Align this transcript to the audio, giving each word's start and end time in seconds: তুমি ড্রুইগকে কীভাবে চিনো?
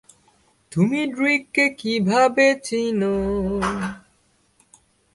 তুমি 0.71 0.99
ড্রুইগকে 1.13 1.65
কীভাবে 1.79 2.47
চিনো? 2.65 3.15